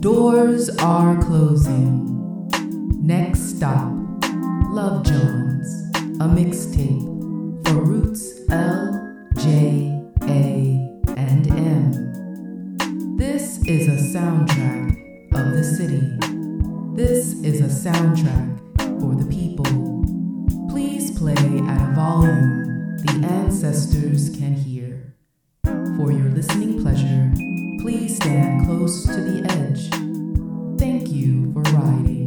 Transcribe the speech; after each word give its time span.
Doors 0.00 0.70
are 0.78 1.22
closing. 1.22 2.48
Next 3.06 3.56
stop, 3.56 3.92
Love 4.70 5.04
Jawns, 5.04 5.90
a 5.94 6.24
mixtape 6.24 7.04
for 7.68 7.84
Roots 7.84 8.40
L, 8.50 9.28
J, 9.36 10.02
A, 10.22 11.02
and 11.18 11.46
M. 11.50 13.16
This 13.18 13.62
is 13.66 13.88
a 13.88 14.18
soundtrack 14.18 14.96
of 15.34 15.52
the 15.52 15.62
city. 15.62 16.16
This 16.96 17.34
is 17.42 17.60
a 17.60 17.90
soundtrack 17.90 18.58
for 19.02 19.14
the 19.14 19.28
people. 19.30 19.66
Please 20.70 21.18
play 21.18 21.34
at 21.34 21.90
a 21.90 21.94
volume 21.94 22.96
the 23.04 23.28
ancestors 23.30 24.30
can 24.30 24.54
hear. 24.54 25.14
For 25.64 26.12
your 26.12 26.30
listening 26.30 26.80
pleasure, 26.82 27.32
please 27.82 28.16
stand 28.16 28.66
close 28.66 29.04
to 29.06 29.16
the 29.20 29.50
edge. 29.52 29.90
Thank 30.78 31.08
you 31.08 31.52
for 31.52 31.62
riding. 31.72 32.20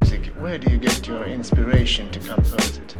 music, 0.00 0.34
where 0.40 0.58
do 0.58 0.70
you 0.70 0.78
get 0.78 1.06
your 1.06 1.24
inspiration 1.24 2.10
to 2.10 2.18
compose 2.20 2.78
it? 2.78 2.96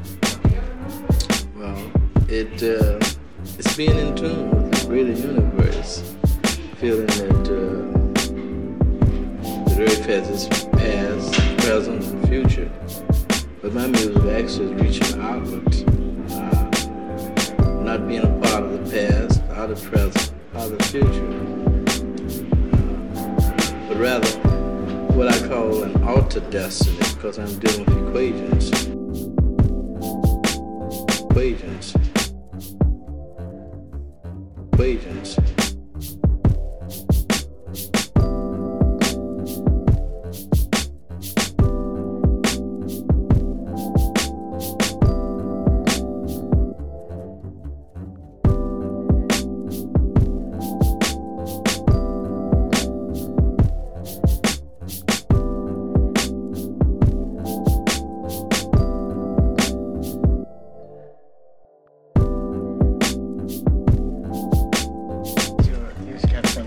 Well, 1.56 1.92
it 2.28 2.62
uh, 2.62 2.98
it's 3.59 3.76
being 3.76 3.98
in 3.98 4.16
tune 4.16 4.50
with 4.50 4.80
the 4.80 4.86
greater 4.86 5.12
universe, 5.12 6.14
feeling 6.84 7.06
that 7.06 7.48
uh, 7.48 7.80
the 9.70 9.84
earth 9.84 10.05
has 10.05 10.29
its 10.29 10.65
past, 10.65 11.33
present, 11.65 12.05
and 12.05 12.29
future. 12.29 12.70
But 13.62 13.73
my 13.73 13.87
music 13.87 14.23
actually 14.24 14.74
is 14.74 14.82
reaching 14.82 15.18
outward, 15.18 15.74
uh, 16.30 16.68
not 17.80 18.07
being 18.07 18.23
a 18.23 18.29
part 18.43 18.65
of 18.65 18.71
the 18.73 18.85
past, 18.93 19.41
or 19.57 19.66
the 19.68 19.76
present, 19.76 20.32
or 20.57 20.68
the 20.68 20.85
future, 20.85 21.32
uh, 23.16 23.88
but 23.88 23.96
rather 23.96 24.32
what 25.16 25.29
I 25.29 25.38
call 25.48 25.85
an 25.85 26.04
altered 26.04 26.51
destiny, 26.51 26.98
because 27.15 27.38
I'm 27.38 27.59
dealing 27.60 27.87
with. 27.87 27.95
Equations. 28.09 28.65
Equations. 31.30 32.13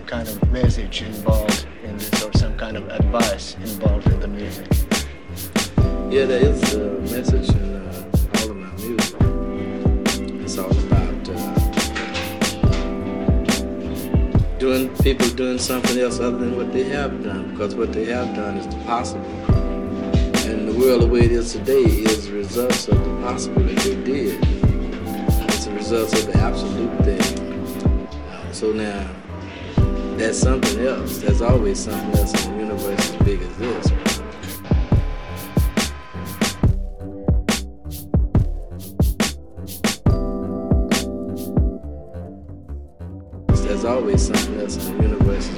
Kind 0.07 0.27
of 0.29 0.51
message 0.53 1.01
involved 1.01 1.67
in 1.83 1.97
this 1.97 2.23
or 2.23 2.31
some 2.37 2.57
kind 2.57 2.77
of 2.77 2.87
advice 2.87 3.55
involved 3.55 4.07
in 4.07 4.19
the 4.21 4.27
music. 4.27 4.65
Yeah, 6.09 6.23
there 6.25 6.39
is 6.39 6.73
a 6.75 6.87
message 7.01 7.49
in 7.49 7.75
uh, 7.75 8.09
all 8.39 8.51
of 8.51 8.55
my 8.55 8.71
music. 8.77 9.15
It's 10.45 10.57
all 10.57 10.71
about 10.71 11.29
uh, 11.29 11.37
doing 14.59 14.95
people 15.03 15.27
doing 15.31 15.59
something 15.59 15.99
else 15.99 16.21
other 16.21 16.37
than 16.37 16.55
what 16.55 16.71
they 16.71 16.85
have 16.85 17.21
done, 17.21 17.51
because 17.51 17.75
what 17.75 17.91
they 17.91 18.05
have 18.05 18.33
done 18.33 18.55
is 18.55 18.65
the 18.73 18.81
possible. 18.85 19.25
And 20.47 20.69
the 20.69 20.79
world 20.79 21.01
the 21.01 21.07
way 21.07 21.25
it 21.25 21.33
is 21.33 21.51
today 21.51 21.83
is 21.83 22.29
results 22.31 22.87
of 22.87 22.97
the 22.97 23.11
possible 23.21 23.61
that 23.61 23.77
they 23.79 23.95
did. 24.03 24.39
It's 25.49 25.65
the 25.65 25.73
results 25.73 26.13
of 26.17 26.31
the 26.31 26.37
absolute 26.37 26.97
thing. 27.03 28.07
Uh, 28.31 28.51
so 28.53 28.71
now, 28.71 29.05
that's 30.17 30.39
something 30.39 30.79
else. 30.79 31.19
There's 31.19 31.41
always 31.41 31.79
something 31.79 32.19
else 32.19 32.45
in 32.45 32.53
the 32.53 32.63
universe 32.63 33.11
as 33.11 33.23
big 33.23 33.41
as 33.41 33.57
this. 33.57 33.91
There's 43.61 43.85
always 43.85 44.25
something 44.25 44.59
else 44.59 44.77
in 44.77 44.97
the 44.97 45.03
universe 45.03 45.56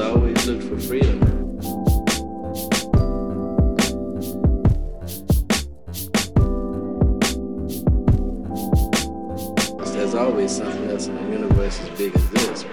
always 0.00 0.46
looked 0.46 0.62
for 0.62 0.78
freedom. 0.78 1.20
There's 9.92 10.14
always 10.14 10.56
something 10.56 10.90
else 10.90 11.06
in 11.06 11.16
the 11.16 11.32
universe 11.32 11.80
as 11.80 11.88
big 11.98 12.16
as 12.16 12.30
this. 12.30 12.64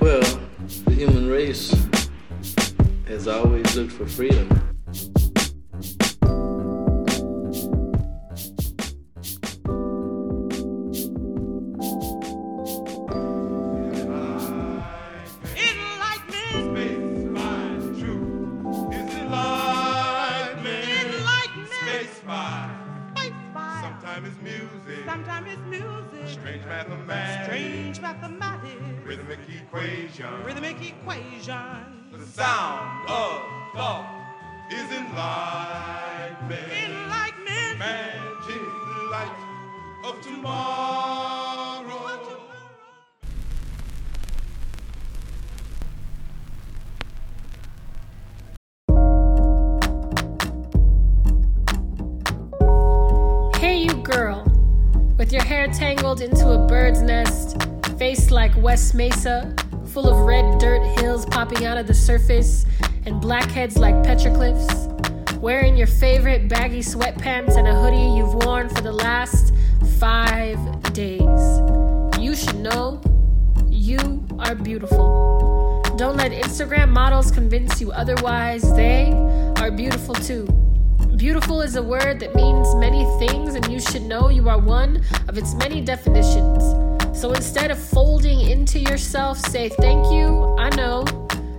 Well, 0.00 0.40
the 0.84 0.94
human 0.94 1.30
race 1.30 1.74
has 3.06 3.28
always 3.28 3.76
looked 3.76 3.92
for 3.92 4.06
freedom. 4.06 4.45
Equation. 30.18 30.44
rhythmic 30.44 30.76
equations, 30.90 31.46
The 32.12 32.26
sound 32.26 33.08
of 33.08 33.42
thought 33.74 34.06
is 34.70 34.90
enlightenment. 34.90 36.72
enlightenment. 36.72 37.78
Magic 37.78 38.62
light 39.10 39.36
of 40.04 40.20
tomorrow. 40.22 41.82
Hey, 53.58 53.82
you 53.84 53.94
girl, 54.02 54.44
with 55.18 55.32
your 55.32 55.42
hair 55.42 55.66
tangled 55.68 56.20
into 56.20 56.50
a 56.50 56.66
bird's 56.66 57.00
nest, 57.02 57.56
face 57.98 58.30
like 58.30 58.54
West 58.56 58.94
Mesa, 58.94 59.54
full 59.96 60.10
of 60.10 60.26
red 60.26 60.58
dirt 60.58 60.82
hills 61.00 61.24
popping 61.24 61.64
out 61.64 61.78
of 61.78 61.86
the 61.86 61.94
surface, 61.94 62.66
and 63.06 63.18
blackheads 63.18 63.78
like 63.78 63.94
petroglyphs, 64.04 65.38
wearing 65.38 65.74
your 65.74 65.86
favorite 65.86 66.50
baggy 66.50 66.80
sweatpants 66.80 67.56
and 67.56 67.66
a 67.66 67.74
hoodie 67.74 68.14
you've 68.14 68.34
worn 68.44 68.68
for 68.68 68.82
the 68.82 68.92
last 68.92 69.54
five 69.98 70.58
days. 70.92 71.40
You 72.20 72.36
should 72.36 72.56
know 72.56 73.00
you 73.70 74.22
are 74.38 74.54
beautiful. 74.54 75.82
Don't 75.96 76.18
let 76.18 76.30
Instagram 76.30 76.90
models 76.90 77.30
convince 77.30 77.80
you 77.80 77.90
otherwise. 77.92 78.70
They 78.76 79.12
are 79.56 79.70
beautiful 79.70 80.14
too. 80.14 80.44
Beautiful 81.16 81.62
is 81.62 81.76
a 81.76 81.82
word 81.82 82.20
that 82.20 82.34
means 82.34 82.74
many 82.74 83.06
things, 83.18 83.54
and 83.54 83.72
you 83.72 83.80
should 83.80 84.02
know 84.02 84.28
you 84.28 84.46
are 84.50 84.58
one 84.58 85.00
of 85.26 85.38
its 85.38 85.54
many 85.54 85.80
definitions. 85.80 86.85
So 87.16 87.32
instead 87.32 87.70
of 87.70 87.78
folding 87.78 88.40
into 88.40 88.78
yourself, 88.78 89.38
say 89.38 89.70
thank 89.70 90.12
you, 90.12 90.54
I 90.58 90.68
know. 90.76 91.02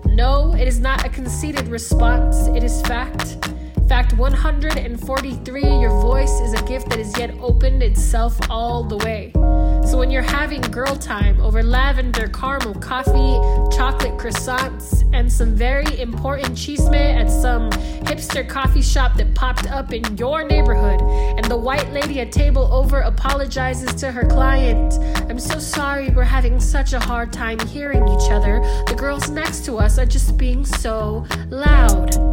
No, 0.06 0.54
it 0.54 0.68
is 0.68 0.80
not 0.80 1.04
a 1.04 1.10
conceited 1.10 1.68
response, 1.68 2.46
it 2.56 2.64
is 2.64 2.80
fact. 2.84 3.44
Fact 3.90 4.14
143 4.14 5.62
Your 5.64 6.00
voice 6.00 6.40
is 6.42 6.54
a 6.54 6.64
gift 6.68 6.90
that 6.90 7.00
is 7.00 7.18
yet 7.18 7.32
opened 7.40 7.82
itself 7.82 8.38
all 8.52 8.84
the 8.84 8.98
way. 8.98 9.32
So 9.88 9.98
when 9.98 10.12
you're 10.12 10.22
having 10.22 10.60
girl 10.60 10.98
time 10.98 11.40
over 11.40 11.64
lavender 11.64 12.28
caramel 12.28 12.76
coffee, 12.76 13.40
chocolate 13.74 14.18
croissants, 14.18 15.10
and 15.14 15.32
some 15.32 15.56
very 15.56 16.02
important 16.02 16.58
chisme 16.58 16.94
at 16.94 17.32
some 17.32 17.70
hipster 18.04 18.48
coffee 18.48 18.82
shop 18.82 19.16
that 19.16 19.34
popped 19.34 19.72
up 19.72 19.94
in 19.94 20.18
your 20.18 20.46
neighborhood, 20.46 21.00
and 21.38 21.46
the 21.46 21.56
white 21.56 21.90
lady 21.94 22.20
at 22.20 22.34
table 22.34 22.70
over 22.74 23.00
apologizes 23.00 23.94
to 24.02 24.12
her 24.12 24.26
client, 24.26 24.96
I'm 25.30 25.40
so 25.40 25.58
sorry 25.58 26.10
we're 26.10 26.24
having 26.24 26.60
such 26.60 26.92
a 26.92 27.00
hard 27.00 27.32
time 27.32 27.58
hearing 27.60 28.06
each 28.10 28.30
other. 28.30 28.60
The 28.88 28.96
girls 28.96 29.30
next 29.30 29.64
to 29.68 29.78
us 29.78 29.98
are 29.98 30.06
just 30.06 30.38
being 30.38 30.66
so 30.66 31.26
loud. 31.50 32.27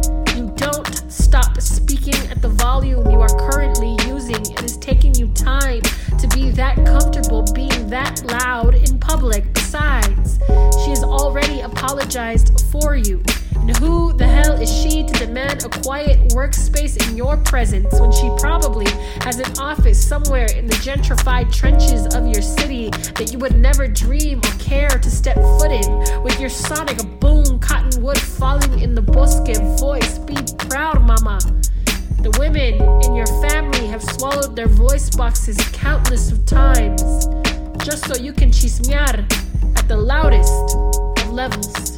Speaking 2.05 2.29
at 2.29 2.39
the 2.39 2.49
volume 2.49 3.09
you 3.09 3.19
are 3.19 3.49
currently 3.49 3.97
using. 4.05 4.35
It 4.35 4.61
is 4.61 4.77
taking 4.77 5.15
you 5.15 5.27
time 5.29 5.81
to 6.19 6.27
be 6.35 6.51
that 6.51 6.75
comfortable 6.85 7.41
being 7.51 7.89
that 7.89 8.23
loud 8.25 8.75
in 8.75 8.99
public. 8.99 9.51
Besides, 9.55 10.37
she 10.83 10.91
has 10.91 11.03
already 11.03 11.61
apologized 11.61 12.61
for 12.69 12.95
you. 12.95 13.23
And 13.55 13.75
who 13.77 14.13
the 14.13 14.27
hell 14.27 14.53
is 14.53 14.71
she 14.71 15.03
to 15.03 15.13
demand 15.13 15.65
a 15.65 15.69
quiet 15.81 16.19
workspace 16.29 17.09
in 17.09 17.17
your 17.17 17.37
presence 17.37 17.99
when 17.99 18.11
she 18.11 18.29
probably 18.37 18.85
has 19.21 19.39
an 19.39 19.57
office 19.57 19.99
somewhere 20.07 20.51
in 20.55 20.67
the 20.67 20.75
gentrified 20.75 21.51
trenches 21.51 22.05
of 22.13 22.27
your 22.27 22.43
city 22.43 22.91
that 23.15 23.31
you 23.31 23.39
would 23.39 23.57
never 23.57 23.87
dream 23.87 24.37
or 24.45 24.53
care 24.59 24.89
to 24.89 25.09
step 25.09 25.37
foot 25.57 25.71
in 25.71 26.21
with 26.21 26.39
your 26.39 26.49
sonic 26.49 26.99
boom 27.19 27.59
cottonwood 27.59 28.19
falling 28.19 28.79
in 28.79 28.93
the 28.93 29.01
bosque 29.01 29.51
voice? 29.79 30.19
Be 30.19 30.35
proud, 30.69 31.01
mama. 31.01 31.39
The 32.25 32.39
women 32.39 32.81
in 33.03 33.13
your 33.13 33.27
family 33.47 33.85
have 33.85 34.01
swallowed 34.01 34.55
their 34.55 34.67
voice 34.67 35.15
boxes 35.15 35.59
countless 35.73 36.31
of 36.31 36.43
times 36.43 37.03
just 37.85 38.03
so 38.07 38.15
you 38.19 38.33
can 38.33 38.51
chismear 38.51 39.27
at 39.77 39.87
the 39.87 39.95
loudest 39.95 40.75
of 41.19 41.31
levels. 41.31 41.94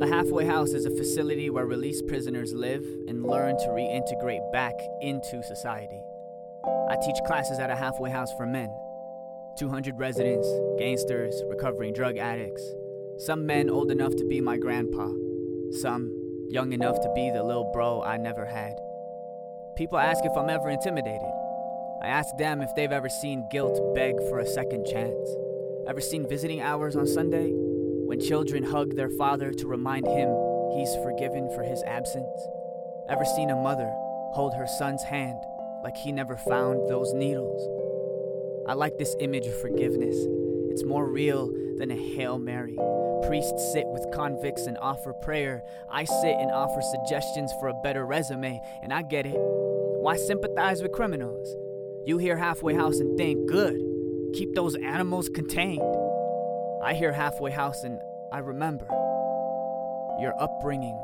The 0.00 0.06
halfway 0.06 0.46
house 0.46 0.70
is 0.70 0.86
a 0.86 0.96
facility 0.96 1.50
where 1.50 1.66
released 1.66 2.06
prisoners 2.06 2.54
live 2.54 2.82
and 3.06 3.22
learn 3.22 3.58
to 3.58 3.68
reintegrate 3.68 4.50
back 4.50 4.72
into 5.02 5.42
society. 5.42 6.02
I 6.88 6.96
teach 7.04 7.16
classes 7.26 7.58
at 7.58 7.68
a 7.68 7.76
halfway 7.76 8.08
house 8.08 8.32
for 8.38 8.46
men 8.46 8.70
200 9.58 9.98
residents, 9.98 10.48
gangsters, 10.78 11.42
recovering 11.50 11.92
drug 11.92 12.16
addicts. 12.16 12.62
Some 13.18 13.44
men 13.44 13.68
old 13.68 13.90
enough 13.90 14.16
to 14.16 14.24
be 14.24 14.40
my 14.40 14.56
grandpa, 14.56 15.06
some 15.82 16.10
young 16.48 16.72
enough 16.72 16.98
to 17.02 17.12
be 17.14 17.30
the 17.34 17.42
little 17.42 17.70
bro 17.74 18.00
I 18.02 18.16
never 18.16 18.46
had. 18.46 18.72
People 19.76 19.98
ask 19.98 20.24
if 20.24 20.34
I'm 20.34 20.48
ever 20.48 20.70
intimidated. 20.70 21.30
I 22.02 22.08
ask 22.08 22.34
them 22.38 22.62
if 22.62 22.70
they've 22.74 22.90
ever 22.90 23.10
seen 23.10 23.46
guilt 23.50 23.78
beg 23.94 24.16
for 24.30 24.38
a 24.38 24.46
second 24.46 24.86
chance. 24.86 25.28
Ever 25.86 26.00
seen 26.00 26.26
visiting 26.26 26.62
hours 26.62 26.96
on 26.96 27.06
Sunday? 27.06 27.69
When 28.10 28.18
children 28.18 28.64
hug 28.64 28.96
their 28.96 29.08
father 29.08 29.52
to 29.52 29.68
remind 29.68 30.04
him 30.04 30.28
he's 30.74 30.92
forgiven 30.96 31.48
for 31.54 31.62
his 31.62 31.80
absence? 31.84 32.26
Ever 33.08 33.24
seen 33.24 33.50
a 33.50 33.62
mother 33.62 33.88
hold 34.32 34.52
her 34.54 34.66
son's 34.66 35.04
hand 35.04 35.38
like 35.84 35.96
he 35.96 36.10
never 36.10 36.36
found 36.36 36.90
those 36.90 37.12
needles? 37.14 37.62
I 38.66 38.72
like 38.72 38.98
this 38.98 39.14
image 39.20 39.46
of 39.46 39.60
forgiveness. 39.60 40.16
It's 40.72 40.82
more 40.82 41.08
real 41.08 41.52
than 41.78 41.92
a 41.92 41.94
Hail 41.94 42.40
Mary. 42.40 42.76
Priests 43.28 43.72
sit 43.72 43.86
with 43.86 44.12
convicts 44.12 44.66
and 44.66 44.76
offer 44.78 45.12
prayer. 45.12 45.62
I 45.88 46.02
sit 46.02 46.34
and 46.36 46.50
offer 46.50 46.80
suggestions 46.82 47.52
for 47.60 47.68
a 47.68 47.80
better 47.84 48.04
resume, 48.04 48.60
and 48.82 48.92
I 48.92 49.02
get 49.02 49.24
it. 49.24 49.36
Why 49.36 50.16
sympathize 50.16 50.82
with 50.82 50.90
criminals? 50.90 51.54
You 52.06 52.18
hear 52.18 52.36
Halfway 52.36 52.74
House 52.74 52.98
and 52.98 53.16
think, 53.16 53.48
good, 53.48 53.80
keep 54.34 54.56
those 54.56 54.74
animals 54.74 55.28
contained. 55.28 55.99
I 56.82 56.94
hear 56.94 57.12
Halfway 57.12 57.50
House 57.50 57.84
and 57.84 58.00
I 58.32 58.38
remember. 58.38 58.86
Your 60.18 60.32
upbringing 60.40 60.98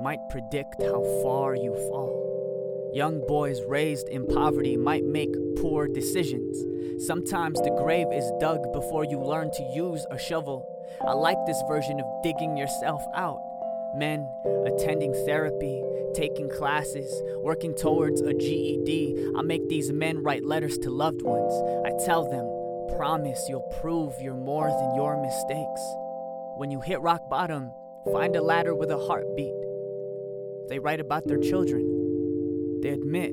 might 0.00 0.18
predict 0.28 0.82
how 0.82 1.02
far 1.22 1.54
you 1.54 1.74
fall. 1.88 2.90
Young 2.92 3.24
boys 3.28 3.62
raised 3.68 4.08
in 4.08 4.26
poverty 4.26 4.76
might 4.76 5.04
make 5.04 5.32
poor 5.56 5.86
decisions. 5.86 7.06
Sometimes 7.06 7.60
the 7.60 7.70
grave 7.82 8.08
is 8.12 8.28
dug 8.40 8.72
before 8.72 9.04
you 9.04 9.20
learn 9.20 9.52
to 9.52 9.62
use 9.72 10.04
a 10.10 10.18
shovel. 10.18 10.68
I 11.06 11.12
like 11.12 11.38
this 11.46 11.62
version 11.68 12.00
of 12.00 12.22
digging 12.24 12.56
yourself 12.56 13.02
out. 13.14 13.40
Men 13.94 14.26
attending 14.66 15.14
therapy, 15.24 15.82
taking 16.14 16.50
classes, 16.50 17.22
working 17.36 17.74
towards 17.76 18.20
a 18.22 18.34
GED. 18.34 19.32
I 19.36 19.42
make 19.42 19.68
these 19.68 19.92
men 19.92 20.22
write 20.22 20.44
letters 20.44 20.78
to 20.78 20.90
loved 20.90 21.22
ones. 21.22 21.52
I 21.86 22.04
tell 22.04 22.28
them, 22.28 22.51
promise 22.96 23.46
you'll 23.48 23.68
prove 23.80 24.14
you're 24.20 24.34
more 24.34 24.68
than 24.68 24.94
your 24.94 25.20
mistakes. 25.20 25.80
When 26.56 26.70
you 26.70 26.80
hit 26.80 27.00
rock 27.00 27.28
bottom, 27.28 27.72
find 28.12 28.36
a 28.36 28.42
ladder 28.42 28.74
with 28.74 28.90
a 28.90 28.98
heartbeat. 28.98 29.54
They 30.68 30.78
write 30.78 31.00
about 31.00 31.26
their 31.26 31.38
children. 31.38 32.80
They 32.82 32.90
admit 32.90 33.32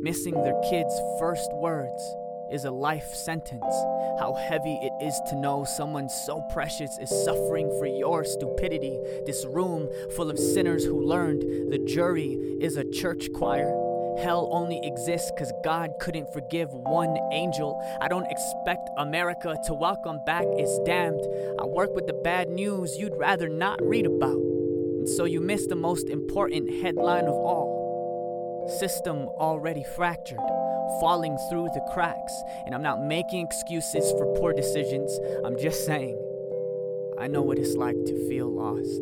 missing 0.00 0.34
their 0.34 0.60
kids' 0.70 1.00
first 1.18 1.50
words 1.54 2.02
is 2.50 2.64
a 2.64 2.70
life 2.70 3.14
sentence. 3.14 3.74
How 4.18 4.34
heavy 4.48 4.78
it 4.82 5.04
is 5.04 5.20
to 5.28 5.36
know 5.36 5.64
someone 5.64 6.08
so 6.08 6.40
precious 6.52 6.90
is 6.98 7.24
suffering 7.24 7.68
for 7.78 7.86
your 7.86 8.24
stupidity. 8.24 8.98
This 9.26 9.44
room 9.46 9.88
full 10.16 10.30
of 10.30 10.38
sinners 10.38 10.84
who 10.84 11.02
learned 11.02 11.70
the 11.70 11.78
jury 11.78 12.56
is 12.60 12.76
a 12.76 12.90
church 12.90 13.32
choir. 13.32 13.87
Hell 14.22 14.48
only 14.52 14.80
exists 14.82 15.30
because 15.30 15.52
God 15.62 15.90
couldn't 16.00 16.32
forgive 16.32 16.68
one 16.72 17.16
angel. 17.32 17.80
I 18.00 18.08
don't 18.08 18.26
expect 18.30 18.90
America 18.98 19.56
to 19.66 19.74
welcome 19.74 20.20
back 20.26 20.44
its 20.46 20.78
damned. 20.84 21.20
I 21.60 21.64
work 21.64 21.94
with 21.94 22.06
the 22.06 22.20
bad 22.24 22.48
news 22.48 22.96
you'd 22.98 23.16
rather 23.16 23.48
not 23.48 23.80
read 23.82 24.06
about. 24.06 24.36
And 24.36 25.08
so 25.08 25.24
you 25.24 25.40
miss 25.40 25.66
the 25.66 25.76
most 25.76 26.08
important 26.08 26.68
headline 26.82 27.24
of 27.24 27.34
all 27.34 27.78
system 28.68 29.28
already 29.38 29.84
fractured, 29.96 30.38
falling 31.00 31.36
through 31.48 31.68
the 31.74 31.80
cracks. 31.92 32.42
And 32.66 32.74
I'm 32.74 32.82
not 32.82 33.00
making 33.02 33.46
excuses 33.46 34.10
for 34.12 34.26
poor 34.38 34.52
decisions, 34.52 35.18
I'm 35.44 35.58
just 35.58 35.86
saying, 35.86 36.18
I 37.18 37.26
know 37.26 37.42
what 37.42 37.58
it's 37.58 37.74
like 37.74 37.96
to 38.04 38.28
feel 38.28 38.52
lost, 38.52 39.00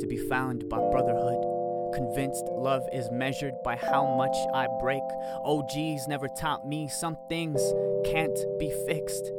to 0.00 0.06
be 0.06 0.16
found 0.16 0.68
by 0.68 0.78
brotherhood. 0.90 1.47
Convinced 1.98 2.44
love 2.52 2.88
is 2.92 3.10
measured 3.10 3.60
by 3.64 3.74
how 3.74 4.14
much 4.16 4.36
I 4.54 4.68
break. 4.80 5.02
Oh, 5.42 5.64
OGs 5.64 6.06
never 6.06 6.28
taught 6.28 6.64
me 6.64 6.86
some 6.86 7.18
things 7.28 7.60
can't 8.04 8.38
be 8.60 8.70
fixed. 8.86 9.32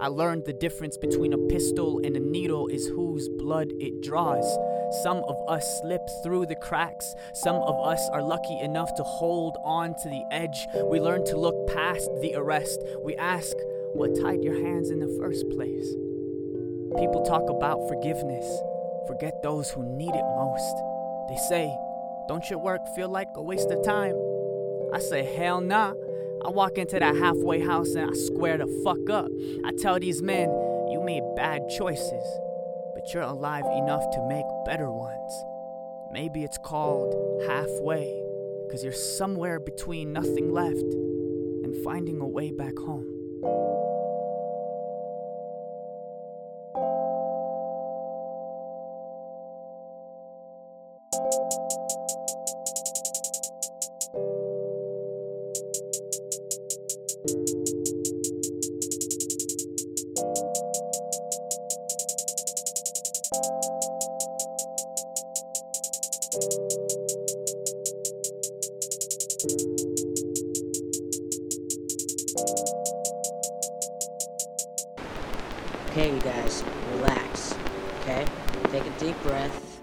I 0.00 0.06
learned 0.06 0.46
the 0.46 0.54
difference 0.54 0.96
between 0.96 1.34
a 1.34 1.48
pistol 1.48 2.00
and 2.02 2.16
a 2.16 2.20
needle 2.20 2.68
is 2.68 2.86
whose 2.86 3.28
blood 3.28 3.68
it 3.78 4.00
draws. 4.00 4.46
Some 5.02 5.18
of 5.28 5.36
us 5.50 5.82
slip 5.82 6.00
through 6.22 6.46
the 6.46 6.56
cracks. 6.56 7.14
Some 7.34 7.56
of 7.56 7.78
us 7.86 8.00
are 8.14 8.22
lucky 8.22 8.58
enough 8.60 8.88
to 8.94 9.02
hold 9.02 9.58
on 9.62 9.88
to 9.90 10.08
the 10.08 10.24
edge. 10.32 10.66
We 10.90 11.00
learn 11.00 11.26
to 11.26 11.36
look 11.36 11.66
past 11.74 12.08
the 12.22 12.32
arrest. 12.36 12.82
We 13.04 13.16
ask, 13.16 13.54
what 13.92 14.18
tied 14.18 14.42
your 14.42 14.58
hands 14.58 14.88
in 14.88 15.00
the 15.00 15.14
first 15.20 15.46
place? 15.50 15.94
People 16.96 17.22
talk 17.28 17.50
about 17.50 17.86
forgiveness, 17.86 18.46
forget 19.06 19.42
those 19.42 19.68
who 19.68 19.82
need 19.98 20.14
it 20.14 20.24
most. 20.36 20.74
They 21.28 21.36
say, 21.50 21.76
don't 22.28 22.48
your 22.50 22.58
work 22.58 22.80
feel 22.94 23.08
like 23.08 23.28
a 23.34 23.42
waste 23.42 23.70
of 23.70 23.82
time? 23.82 24.14
I 24.92 24.98
say, 25.00 25.24
hell 25.24 25.60
nah. 25.60 25.94
I 26.44 26.50
walk 26.50 26.78
into 26.78 26.98
that 26.98 27.16
halfway 27.16 27.60
house 27.60 27.94
and 27.94 28.10
I 28.10 28.14
square 28.14 28.58
the 28.58 28.66
fuck 28.84 29.10
up. 29.10 29.30
I 29.64 29.72
tell 29.80 29.98
these 29.98 30.22
men, 30.22 30.48
you 30.90 31.02
made 31.04 31.22
bad 31.34 31.62
choices, 31.76 32.38
but 32.94 33.12
you're 33.12 33.22
alive 33.22 33.64
enough 33.64 34.02
to 34.12 34.28
make 34.28 34.44
better 34.64 34.90
ones. 34.90 35.44
Maybe 36.12 36.44
it's 36.44 36.58
called 36.58 37.14
halfway, 37.48 38.22
because 38.66 38.84
you're 38.84 38.92
somewhere 38.92 39.58
between 39.58 40.12
nothing 40.12 40.52
left 40.52 40.76
and 40.76 41.74
finding 41.84 42.20
a 42.20 42.26
way 42.26 42.52
back 42.52 42.78
home. 42.78 43.17
Okay, 57.18 57.34
you 76.14 76.20
guys, 76.20 76.62
relax. 76.92 77.56
Okay? 78.02 78.24
Take 78.70 78.86
a 78.86 78.90
deep 79.00 79.20
breath. 79.24 79.80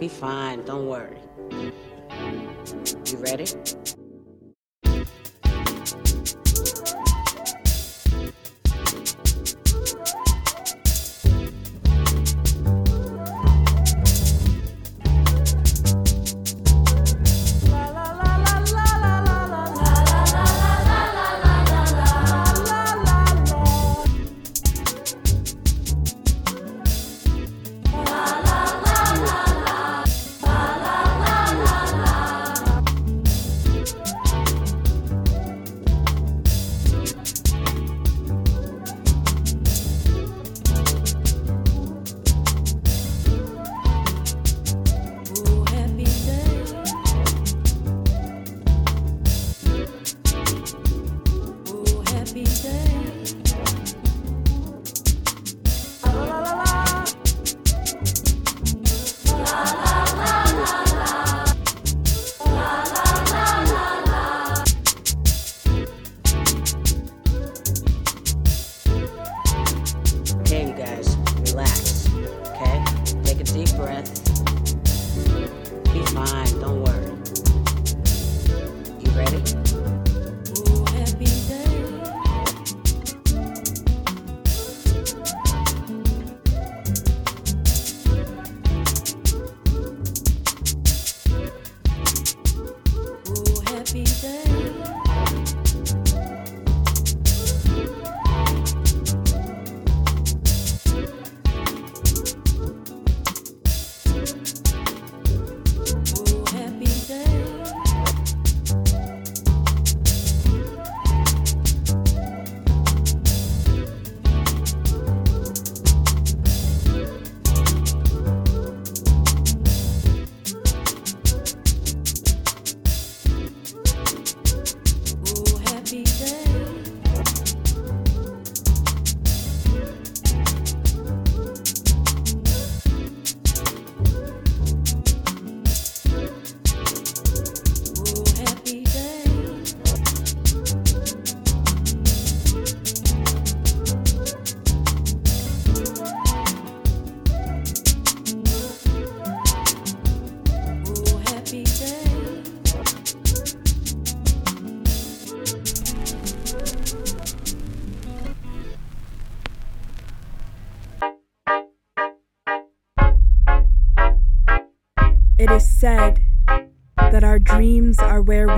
Be 0.00 0.08
fine, 0.08 0.64
don't 0.64 0.88
worry. 0.88 1.18
You 1.52 3.18
ready? 3.18 3.46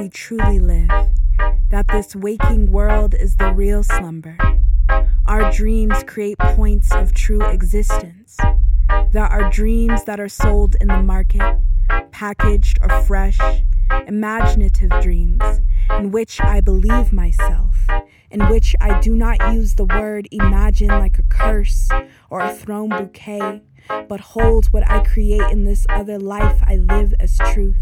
We 0.00 0.08
truly 0.08 0.58
live, 0.58 0.88
that 1.68 1.86
this 1.88 2.16
waking 2.16 2.72
world 2.72 3.14
is 3.14 3.36
the 3.36 3.52
real 3.52 3.82
slumber. 3.82 4.38
Our 5.26 5.52
dreams 5.52 6.02
create 6.06 6.38
points 6.38 6.90
of 6.92 7.12
true 7.12 7.42
existence. 7.42 8.38
There 9.12 9.26
are 9.26 9.50
dreams 9.50 10.04
that 10.04 10.18
are 10.18 10.28
sold 10.28 10.74
in 10.80 10.88
the 10.88 11.02
market, 11.02 11.60
packaged 12.12 12.78
or 12.80 13.02
fresh, 13.02 13.38
imaginative 14.06 14.90
dreams 15.02 15.60
in 15.98 16.10
which 16.12 16.40
I 16.40 16.62
believe 16.62 17.12
myself, 17.12 17.76
in 18.30 18.48
which 18.48 18.74
I 18.80 19.00
do 19.00 19.14
not 19.14 19.52
use 19.52 19.74
the 19.74 19.84
word 19.84 20.28
imagine 20.30 20.88
like 20.88 21.18
a 21.18 21.24
curse 21.24 21.90
or 22.30 22.40
a 22.40 22.54
thrown 22.54 22.88
bouquet, 22.88 23.60
but 24.08 24.20
hold 24.20 24.72
what 24.72 24.90
I 24.90 25.04
create 25.04 25.50
in 25.52 25.64
this 25.64 25.84
other 25.90 26.18
life 26.18 26.62
I 26.64 26.76
live 26.76 27.12
as 27.20 27.36
truth. 27.52 27.76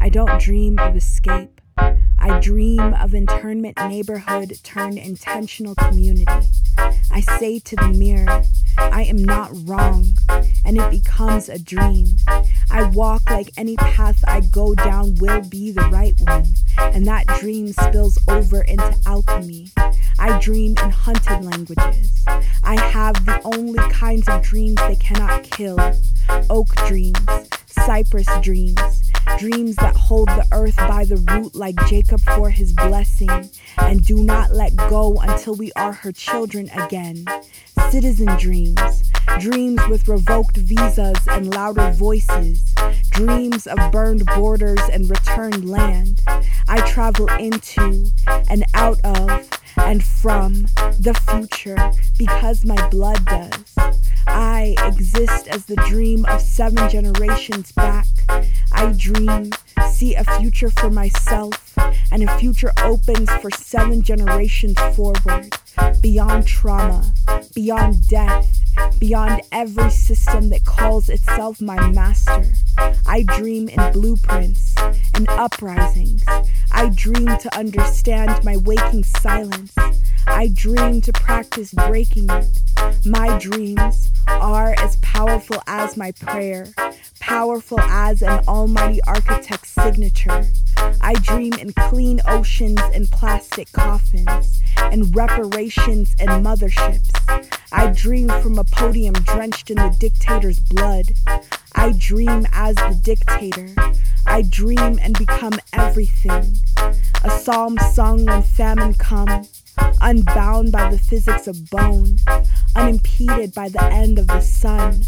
I 0.00 0.08
don't 0.08 0.40
dream 0.40 0.78
of 0.78 0.96
escape. 0.96 1.60
I 1.76 2.40
dream 2.40 2.94
of 2.94 3.14
internment 3.14 3.78
neighborhood 3.88 4.58
turned 4.62 4.98
intentional 4.98 5.74
community. 5.74 6.26
I 7.10 7.20
say 7.38 7.58
to 7.60 7.76
the 7.76 7.88
mirror, 7.88 8.42
I 8.78 9.04
am 9.04 9.24
not 9.24 9.50
wrong, 9.64 10.06
and 10.64 10.78
it 10.78 10.90
becomes 10.90 11.48
a 11.48 11.58
dream. 11.58 12.16
I 12.70 12.84
walk 12.92 13.28
like 13.30 13.50
any 13.56 13.76
path 13.76 14.22
I 14.26 14.40
go 14.40 14.74
down 14.74 15.14
will 15.16 15.42
be 15.42 15.70
the 15.72 15.88
right 15.90 16.14
one, 16.20 16.46
and 16.78 17.06
that 17.06 17.26
dream 17.40 17.72
spills 17.72 18.18
over 18.28 18.62
into 18.62 18.96
alchemy. 19.06 19.68
I 20.18 20.38
dream 20.40 20.74
in 20.82 20.90
hunted 20.90 21.44
languages. 21.44 22.24
I 22.62 22.80
have 22.80 23.14
the 23.24 23.40
only 23.44 23.78
kinds 23.90 24.28
of 24.28 24.42
dreams 24.42 24.76
they 24.86 24.96
cannot 24.96 25.44
kill 25.44 25.78
oak 26.50 26.68
dreams, 26.86 27.18
cypress 27.66 28.28
dreams, 28.42 29.07
dreams 29.38 29.76
that 29.76 29.96
hold 29.96 30.28
the 30.28 30.46
earth 30.52 30.76
by 30.76 31.04
the 31.04 31.16
root 31.32 31.54
like 31.54 31.76
Jacob 31.86 32.20
for 32.20 32.50
his 32.50 32.72
blessing, 32.72 33.50
and 33.78 34.04
do 34.04 34.16
not 34.16 34.52
let 34.52 34.74
go 34.76 35.14
until 35.20 35.54
we 35.54 35.70
are 35.76 35.92
her 35.92 36.12
children 36.12 36.68
again. 36.70 37.24
Citizen 37.90 38.26
dreams, 38.38 39.04
dreams 39.38 39.80
with 39.88 40.08
revoked 40.08 40.56
visas 40.56 41.18
and 41.28 41.54
louder 41.54 41.92
voices, 41.92 42.74
dreams 43.10 43.66
of 43.66 43.78
burned 43.92 44.26
borders 44.34 44.80
and 44.92 45.08
returned 45.08 45.68
land. 45.68 46.20
I 46.68 46.80
travel 46.90 47.28
into 47.38 48.06
and 48.50 48.64
out 48.74 49.00
of 49.04 49.48
and 49.78 50.02
from 50.02 50.66
the 50.98 51.18
future 51.30 51.78
because 52.18 52.64
my 52.64 52.88
blood 52.88 53.24
does. 53.26 53.74
I 54.26 54.74
exist 54.84 55.48
as 55.48 55.64
the 55.64 55.76
dream 55.88 56.26
of 56.26 56.40
seven 56.42 56.88
generations 56.90 57.72
back. 57.72 58.06
I 58.78 58.92
dream, 58.96 59.50
see 59.90 60.14
a 60.14 60.22
future 60.38 60.70
for 60.70 60.88
myself, 60.88 61.76
and 62.12 62.22
a 62.22 62.38
future 62.38 62.70
opens 62.84 63.28
for 63.42 63.50
seven 63.50 64.02
generations 64.02 64.78
forward, 64.94 65.52
beyond 66.00 66.46
trauma, 66.46 67.12
beyond 67.56 68.06
death, 68.06 68.57
beyond 68.98 69.42
every 69.52 69.90
system 69.90 70.50
that 70.50 70.64
calls 70.64 71.08
itself 71.08 71.60
my 71.60 71.90
master. 71.90 72.44
I 73.06 73.22
dream 73.22 73.68
in 73.68 73.92
blueprints 73.92 74.74
and 75.14 75.28
uprisings. 75.30 76.24
I 76.72 76.90
dream 76.94 77.26
to 77.26 77.56
understand 77.56 78.44
my 78.44 78.56
waking 78.58 79.04
silence. 79.04 79.74
I 80.26 80.50
dream 80.52 81.00
to 81.02 81.12
practice 81.12 81.72
breaking 81.72 82.28
it. 82.30 82.60
My 83.04 83.38
dreams 83.38 84.10
are 84.28 84.74
as 84.78 84.96
powerful 84.96 85.62
as 85.66 85.96
my 85.96 86.12
prayer, 86.12 86.68
powerful 87.20 87.80
as 87.80 88.22
an 88.22 88.40
almighty 88.46 89.00
architect's 89.06 89.70
signature. 89.70 90.44
I 91.08 91.14
dream 91.14 91.54
in 91.54 91.72
clean 91.72 92.20
oceans 92.26 92.82
and 92.92 93.10
plastic 93.10 93.72
coffins, 93.72 94.60
and 94.76 95.16
reparations 95.16 96.14
and 96.20 96.44
motherships. 96.44 97.08
I 97.72 97.86
dream 97.92 98.28
from 98.42 98.58
a 98.58 98.64
podium 98.64 99.14
drenched 99.14 99.70
in 99.70 99.76
the 99.76 99.96
dictator's 99.98 100.58
blood. 100.58 101.06
I 101.74 101.94
dream 101.96 102.46
as 102.52 102.74
the 102.74 103.00
dictator. 103.02 103.70
I 104.26 104.42
dream 104.42 104.98
and 105.00 105.18
become 105.18 105.54
everything. 105.72 106.56
A 107.24 107.30
psalm 107.30 107.78
sung 107.94 108.26
when 108.26 108.42
famine 108.42 108.92
comes, 108.92 109.62
unbound 110.02 110.72
by 110.72 110.90
the 110.90 110.98
physics 110.98 111.46
of 111.46 111.70
bone, 111.70 112.18
unimpeded 112.76 113.54
by 113.54 113.70
the 113.70 113.82
end 113.82 114.18
of 114.18 114.26
the 114.26 114.42
sun. 114.42 115.04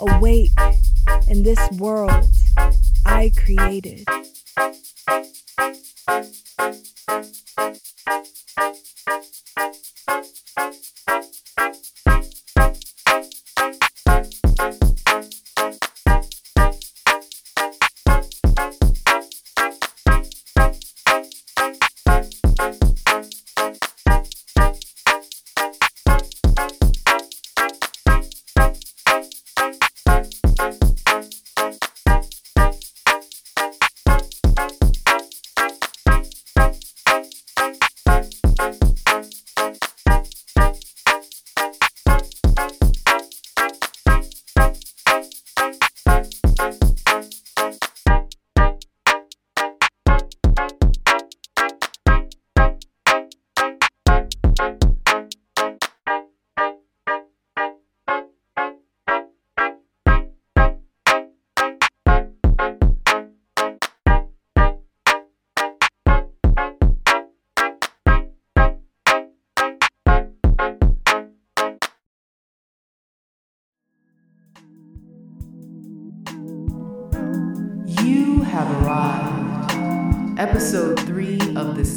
Awake 0.00 0.50
in 1.28 1.44
this 1.44 1.60
world 1.78 2.28
I 3.06 3.32
created. 3.36 4.04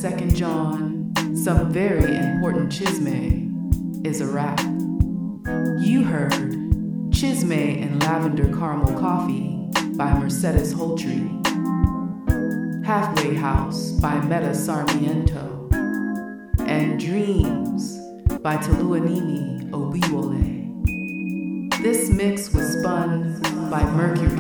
Second 0.01 0.35
John, 0.35 1.13
Some 1.35 1.71
Very 1.71 2.17
Important 2.17 2.71
Chisme, 2.71 4.03
is 4.03 4.19
a 4.19 4.25
wrap. 4.25 4.59
You 5.79 6.03
heard 6.03 6.31
Chisme 7.11 7.83
and 7.83 8.01
Lavender 8.01 8.45
Caramel 8.45 8.99
Coffee 8.99 9.69
by 9.95 10.11
Mercedes 10.17 10.73
Holtry, 10.73 11.21
Halfway 12.83 13.35
House 13.35 13.91
by 14.01 14.19
Meta 14.21 14.55
Sarmiento, 14.55 15.69
and 16.61 16.99
Dreams 16.99 17.99
by 18.41 18.57
Toluwanimi 18.57 19.69
Obiwole. 19.69 20.49
This 21.83 22.09
mix 22.09 22.51
was 22.51 22.73
spun 22.79 23.39
by 23.69 23.83
Mercury, 23.91 24.31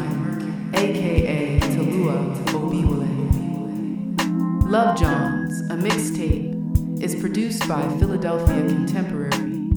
aka 0.73 1.59
Talua 1.59 2.35
Obiwole. 2.47 3.20
Love 4.71 4.97
Jawns, 4.97 5.59
a 5.69 5.75
mixtape, 5.75 7.03
is 7.03 7.13
produced 7.17 7.67
by 7.67 7.81
Philadelphia 7.99 8.65
Contemporary, 8.69 9.67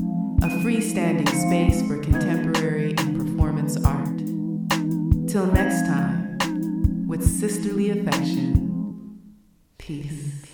a 0.40 0.48
freestanding 0.62 1.28
space 1.30 1.84
for 1.88 1.98
contemporary 1.98 2.94
and 2.98 3.18
performance 3.18 3.76
art. 3.84 4.16
Till 5.28 5.46
next 5.46 5.84
time, 5.88 7.08
with 7.08 7.26
sisterly 7.28 7.90
affection, 7.90 9.18
peace. 9.78 10.44